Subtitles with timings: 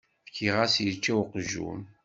[0.27, 1.81] Fkiɣ-as yečča uqjun.